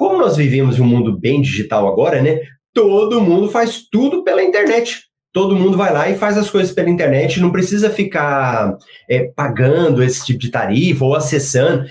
[0.00, 2.40] como nós vivemos em um mundo bem digital agora, né?
[2.72, 5.02] Todo mundo faz tudo pela internet.
[5.30, 8.78] Todo mundo vai lá e faz as coisas pela internet, não precisa ficar
[9.10, 11.84] é, pagando esse tipo de tarifa ou acessando.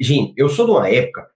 [0.00, 1.26] Gente, eu sou de uma época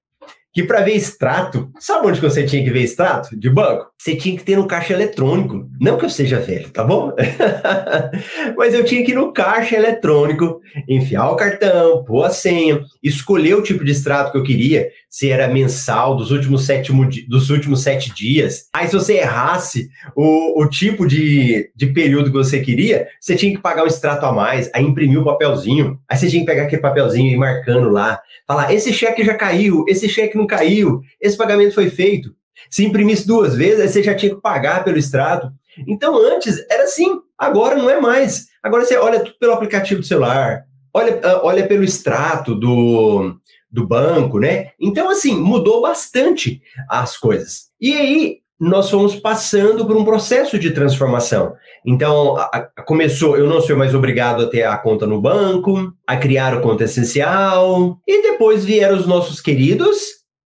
[0.53, 3.87] que para ver extrato, sabe onde você tinha que ver extrato de banco?
[3.99, 5.67] Você tinha que ter no caixa eletrônico.
[5.81, 7.13] Não que eu seja velho, tá bom?
[8.57, 13.55] Mas eu tinha que ir no caixa eletrônico, enfiar o cartão, pôr a senha, escolher
[13.55, 16.91] o tipo de extrato que eu queria, se era mensal, dos últimos sete,
[17.29, 18.71] dos últimos sete dias.
[18.73, 23.55] Aí se você errasse o, o tipo de, de período que você queria, você tinha
[23.55, 26.01] que pagar um extrato a mais, aí imprimir o papelzinho.
[26.09, 28.19] Aí você tinha que pegar aquele papelzinho e ir marcando lá.
[28.49, 32.35] Falar, esse cheque já caiu, esse cheque não caiu, esse pagamento foi feito.
[32.71, 35.53] Se imprimisse duas vezes, aí você já tinha que pagar pelo extrato.
[35.87, 38.47] Então, antes era assim, agora não é mais.
[38.63, 40.63] Agora você olha tudo pelo aplicativo do celular,
[40.95, 43.37] olha, ah, olha pelo extrato do,
[43.73, 44.71] do banco, né?
[44.79, 47.71] Então, assim, mudou bastante as coisas.
[47.81, 51.55] E aí, nós fomos passando por um processo de transformação.
[51.85, 55.93] Então, a, a, começou, eu não sou mais obrigado a ter a conta no banco,
[56.07, 59.99] a criar o conta essencial, e depois vieram os nossos queridos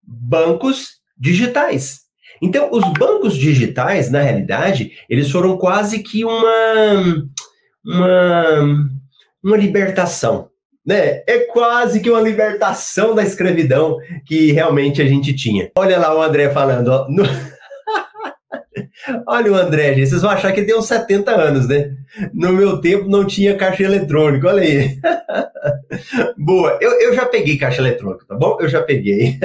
[0.00, 2.02] bancos digitais.
[2.40, 7.24] Então, os bancos digitais, na realidade, eles foram quase que uma,
[7.84, 8.90] uma,
[9.42, 10.50] uma libertação.
[10.86, 11.22] Né?
[11.26, 13.96] É quase que uma libertação da escravidão
[14.26, 15.70] que realmente a gente tinha.
[15.78, 17.24] Olha lá o André falando, ó, no...
[19.26, 21.92] Olha o André, gente, vocês vão achar que tem uns 70 anos, né?
[22.32, 24.98] No meu tempo não tinha caixa eletrônica, olha aí.
[26.38, 28.56] Boa, eu, eu já peguei caixa eletrônica, tá bom?
[28.60, 29.38] Eu já peguei.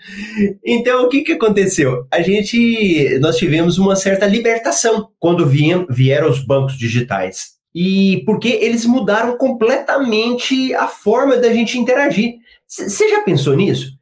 [0.64, 2.06] então, o que, que aconteceu?
[2.10, 7.53] A gente, nós tivemos uma certa libertação quando vieram, vieram os bancos digitais.
[7.74, 12.34] E porque eles mudaram completamente a forma da gente interagir.
[12.66, 13.92] Você já pensou nisso?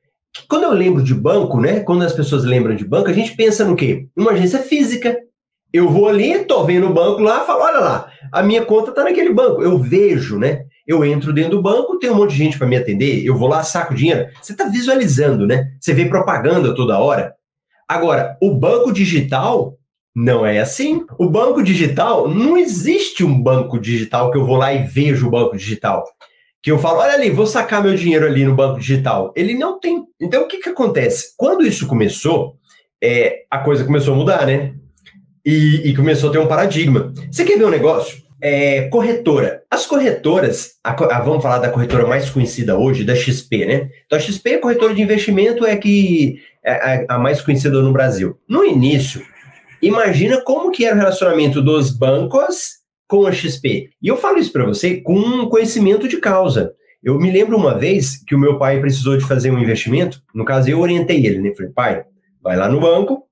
[0.49, 1.81] Quando eu lembro de banco, né?
[1.81, 4.07] Quando as pessoas lembram de banco, a gente pensa no quê?
[4.17, 5.19] Uma agência física.
[5.73, 9.05] Eu vou ali, tô vendo o banco lá, falo, olha lá, a minha conta tá
[9.05, 9.63] naquele banco.
[9.63, 10.65] Eu vejo, né?
[10.87, 13.49] Eu entro dentro do banco, tem um monte de gente para me atender, eu vou
[13.49, 14.29] lá, saco dinheiro.
[14.43, 15.71] Você está visualizando, né?
[15.81, 17.35] Você vê propaganda toda hora.
[17.89, 19.79] Agora, o banco digital
[20.15, 21.05] não é assim.
[21.19, 25.31] O banco digital, não existe um banco digital que eu vou lá e vejo o
[25.31, 26.05] banco digital
[26.63, 29.33] que eu falo, olha ali, vou sacar meu dinheiro ali no banco digital.
[29.35, 30.05] Ele não tem.
[30.21, 31.35] Então, o que, que acontece?
[31.37, 32.55] Quando isso começou,
[33.03, 34.73] é, a coisa começou a mudar, né?
[35.45, 37.13] E, e, começou a ter um paradigma.
[37.29, 38.23] Você quer ver um negócio?
[38.41, 39.65] É, corretora.
[39.69, 43.91] As corretoras, a, a, vamos falar da corretora mais conhecida hoje, da XP, né?
[44.07, 46.73] Então, a XP, a corretora de investimento, é que é
[47.09, 48.39] a, a mais conhecida no Brasil.
[48.49, 49.21] No início,
[49.83, 53.91] imagina como que era o relacionamento dos bancos com a XP.
[54.01, 56.73] E eu falo isso para você com conhecimento de causa.
[57.03, 60.45] Eu me lembro uma vez que o meu pai precisou de fazer um investimento, no
[60.45, 61.53] caso eu orientei ele, né?
[61.55, 62.05] Falei, pai,
[62.41, 63.25] vai lá no banco,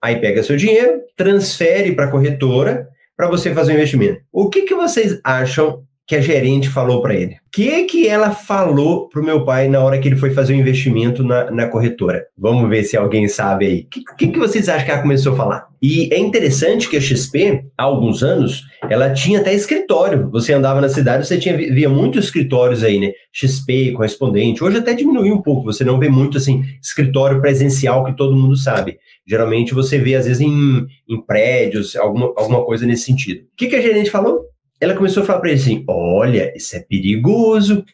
[0.00, 2.86] aí pega seu dinheiro, transfere para a corretora
[3.16, 4.20] para você fazer o um investimento.
[4.30, 7.34] O que, que vocês acham que a gerente falou para ele?
[7.34, 10.52] O que, que ela falou para o meu pai na hora que ele foi fazer
[10.52, 12.26] o um investimento na, na corretora?
[12.36, 13.80] Vamos ver se alguém sabe aí.
[13.80, 15.66] O que, que, que, vocês acham que ela começou a falar?
[15.80, 20.28] E é interessante que a XP, há alguns anos, ela tinha até escritório.
[20.30, 23.12] Você andava na cidade, você tinha via muitos escritórios aí, né?
[23.32, 24.64] XP, correspondente.
[24.64, 25.64] Hoje até diminuiu um pouco.
[25.64, 28.98] Você não vê muito assim escritório presencial que todo mundo sabe.
[29.26, 33.40] Geralmente você vê às vezes em, em prédios, alguma, alguma coisa nesse sentido.
[33.40, 34.53] O que, que a gerente falou?
[34.84, 37.84] Ela começou a falar para ele assim: olha, isso é perigoso.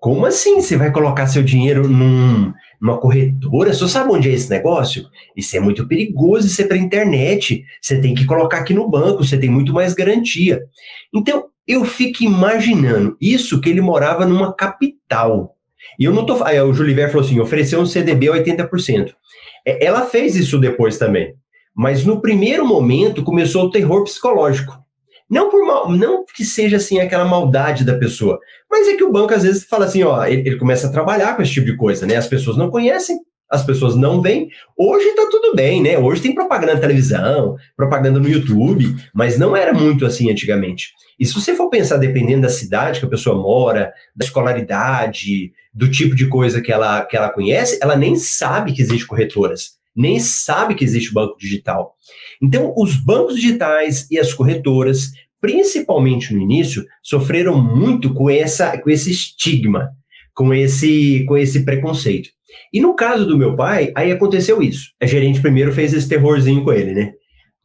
[0.00, 3.72] Como assim você vai colocar seu dinheiro num, numa corretora?
[3.72, 5.06] Você sabe onde é esse negócio?
[5.36, 7.64] Isso é muito perigoso, isso é para internet.
[7.80, 10.60] Você tem que colocar aqui no banco, você tem muito mais garantia.
[11.14, 15.54] Então, eu fico imaginando isso que ele morava numa capital.
[15.98, 16.42] E eu não tô.
[16.42, 19.12] Aí o Juliver falou assim: ofereceu um CDB a 80%.
[19.64, 21.34] É, ela fez isso depois também.
[21.74, 24.81] Mas no primeiro momento começou o terror psicológico.
[25.32, 28.38] Não por mal, não que seja assim aquela maldade da pessoa,
[28.70, 31.34] mas é que o banco às vezes fala assim, ó, ele, ele começa a trabalhar
[31.34, 32.16] com esse tipo de coisa, né?
[32.16, 34.50] As pessoas não conhecem, as pessoas não veem.
[34.76, 35.98] Hoje tá tudo bem, né?
[35.98, 40.92] Hoje tem propaganda na televisão, propaganda no YouTube, mas não era muito assim antigamente.
[41.18, 45.90] E se você for pensar, dependendo da cidade que a pessoa mora, da escolaridade, do
[45.90, 50.18] tipo de coisa que ela, que ela conhece, ela nem sabe que existe corretoras nem
[50.18, 51.94] sabe que existe banco digital.
[52.42, 55.10] Então, os bancos digitais e as corretoras,
[55.40, 59.90] principalmente no início, sofreram muito com, essa, com esse estigma,
[60.34, 62.30] com esse, com esse preconceito.
[62.72, 64.90] E no caso do meu pai, aí aconteceu isso.
[65.00, 67.12] A gerente primeiro fez esse terrorzinho com ele, né?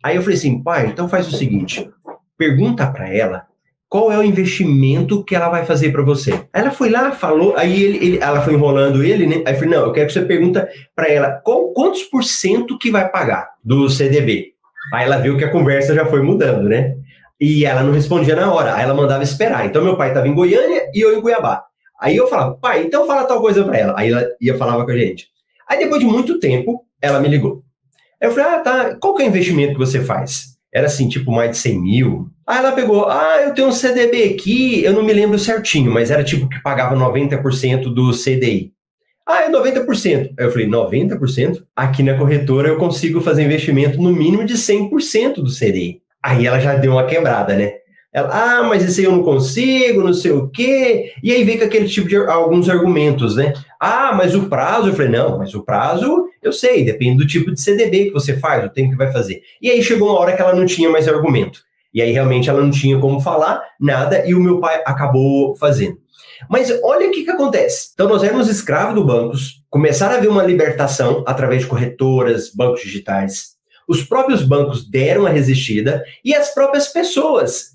[0.04, 1.90] Aí eu falei assim, pai, então faz o seguinte,
[2.38, 3.47] pergunta para ela
[3.90, 6.46] qual é o investimento que ela vai fazer para você.
[6.54, 9.44] Ela foi lá, falou, aí ele, ele, ela foi enrolando ele, né?
[9.46, 12.78] Aí eu falei, não, eu quero que você pergunta para ela qual, quantos por cento
[12.78, 14.54] que vai pagar do CDB.
[14.94, 16.96] Aí ela viu que a conversa já foi mudando, né?
[17.40, 19.66] E ela não respondia na hora, aí ela mandava esperar.
[19.66, 21.64] Então meu pai estava em Goiânia e eu em Cuiabá.
[22.00, 23.94] Aí eu falava, pai, então fala tal coisa para ela.
[23.98, 25.28] Aí ela ia falava com a gente.
[25.68, 27.64] Aí depois de muito tempo, ela me ligou.
[28.20, 30.58] Eu falei, ah, tá, qual que é o investimento que você faz?
[30.74, 32.30] Era assim, tipo mais de 100 mil.
[32.48, 36.10] Aí ela pegou, ah, eu tenho um CDB aqui, eu não me lembro certinho, mas
[36.10, 38.72] era tipo que pagava 90% do CDI.
[39.28, 40.34] Ah, é 90%.
[40.40, 41.64] Aí eu falei, 90%?
[41.76, 46.02] Aqui na corretora eu consigo fazer investimento no mínimo de 100% do CDI.
[46.24, 47.74] Aí ela já deu uma quebrada, né?
[48.14, 51.12] Ela, ah, mas esse aí eu não consigo, não sei o quê.
[51.22, 53.54] E aí vem com aquele tipo de alguns argumentos, né?
[53.78, 57.52] Ah, mas o prazo, eu falei, não, mas o prazo eu sei, depende do tipo
[57.52, 59.42] de CDB que você faz, o tempo que vai fazer.
[59.62, 61.67] E aí chegou uma hora que ela não tinha mais argumento.
[61.94, 65.98] E aí realmente ela não tinha como falar nada e o meu pai acabou fazendo.
[66.50, 67.90] Mas olha o que, que acontece.
[67.94, 72.82] Então, nós éramos escravos do bancos, começaram a haver uma libertação através de corretoras, bancos
[72.82, 73.58] digitais.
[73.88, 77.72] Os próprios bancos deram a resistida e as próprias pessoas.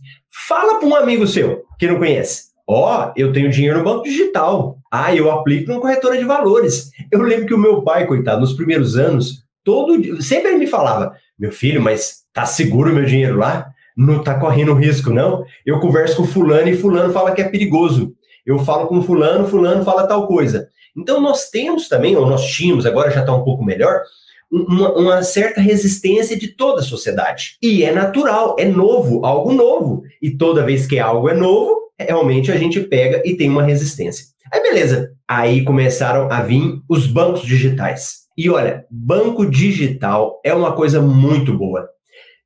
[0.47, 2.53] Fala para um amigo seu que não conhece.
[2.67, 4.79] Ó, oh, eu tenho dinheiro no banco digital.
[4.91, 6.91] Ah, eu aplico numa corretora de valores.
[7.11, 11.15] Eu lembro que o meu pai, coitado, nos primeiros anos, todo sempre ele me falava:
[11.38, 13.72] "Meu filho, mas tá seguro meu dinheiro lá?
[13.97, 15.44] Não tá correndo risco não?
[15.65, 19.85] Eu converso com fulano e fulano fala que é perigoso eu falo com fulano, fulano
[19.85, 20.69] fala tal coisa.
[20.97, 24.03] Então nós temos também, ou nós tínhamos, agora já está um pouco melhor,
[24.50, 27.56] uma, uma, certa resistência de toda a sociedade.
[27.62, 30.03] E é natural, é novo, algo novo.
[30.21, 34.27] E toda vez que algo é novo, realmente a gente pega e tem uma resistência.
[34.53, 38.23] Aí beleza, aí começaram a vir os bancos digitais.
[38.37, 41.89] E olha, banco digital é uma coisa muito boa.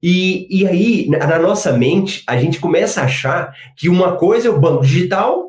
[0.02, 4.50] E, e aí, na nossa mente, a gente começa a achar que uma coisa é
[4.50, 5.46] o banco digital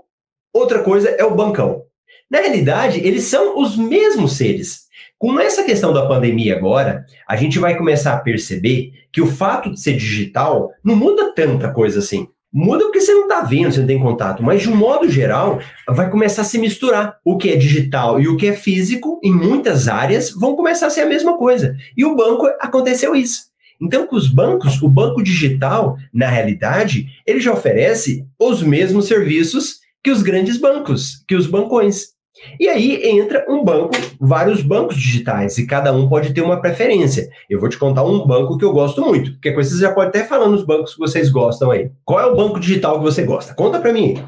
[0.57, 1.83] Outra coisa é o bancão.
[2.31, 4.87] Na realidade, eles são os mesmos seres.
[5.15, 9.69] Com essa questão da pandemia agora, a gente vai começar a perceber que o fato
[9.69, 12.27] de ser digital não muda tanta coisa assim.
[12.51, 15.59] Muda porque você não está vendo, você não tem contato, mas de um modo geral,
[15.87, 17.19] vai começar a se misturar.
[17.23, 20.89] O que é digital e o que é físico, em muitas áreas, vão começar a
[20.89, 21.75] ser a mesma coisa.
[21.95, 23.41] E o banco aconteceu isso.
[23.81, 29.79] Então, com os bancos, o banco digital, na realidade, ele já oferece os mesmos serviços
[30.03, 32.17] que os grandes bancos, que os bancões.
[32.59, 37.27] E aí entra um banco, vários bancos digitais, e cada um pode ter uma preferência.
[37.49, 40.09] Eu vou te contar um banco que eu gosto muito, porque coisa você já pode
[40.09, 41.91] até falar nos bancos que vocês gostam aí.
[42.05, 43.53] Qual é o banco digital que você gosta?
[43.53, 44.23] Conta para mim.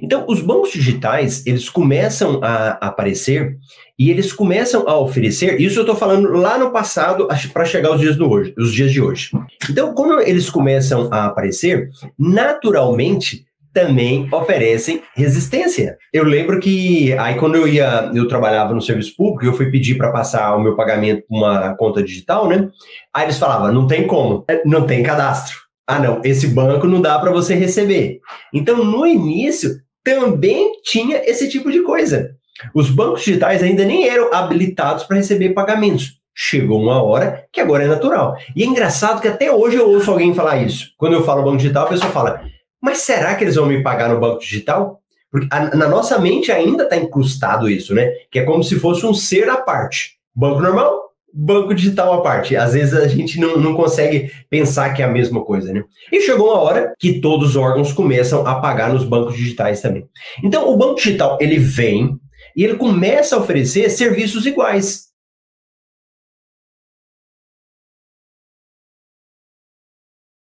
[0.00, 3.56] Então, os bancos digitais, eles começam a aparecer
[3.98, 8.00] e eles começam a oferecer, isso eu estou falando lá no passado para chegar aos
[8.00, 9.30] dias, do hoje, os dias de hoje.
[9.68, 15.96] Então, como eles começam a aparecer, naturalmente também oferecem resistência.
[16.12, 19.96] Eu lembro que aí quando eu ia, eu trabalhava no serviço público, eu fui pedir
[19.96, 22.68] para passar o meu pagamento para uma conta digital, né?
[23.14, 25.61] Aí eles falavam, não tem como, não tem cadastro.
[25.86, 28.20] Ah, não, esse banco não dá para você receber.
[28.52, 32.30] Então, no início, também tinha esse tipo de coisa.
[32.74, 36.20] Os bancos digitais ainda nem eram habilitados para receber pagamentos.
[36.34, 38.36] Chegou uma hora que agora é natural.
[38.56, 40.92] E é engraçado que até hoje eu ouço alguém falar isso.
[40.96, 42.42] Quando eu falo banco digital, a pessoa fala:
[42.80, 45.00] mas será que eles vão me pagar no banco digital?
[45.30, 48.10] Porque a, na nossa mente ainda está incrustado isso, né?
[48.30, 50.16] Que é como se fosse um ser à parte.
[50.34, 52.56] Banco normal, banco digital à parte.
[52.56, 55.84] Às vezes a gente não, não consegue pensar que é a mesma coisa, né?
[56.10, 60.06] E chegou uma hora que todos os órgãos começam a pagar nos bancos digitais também.
[60.42, 62.18] Então, o banco digital, ele vem
[62.56, 65.11] e ele começa a oferecer serviços iguais.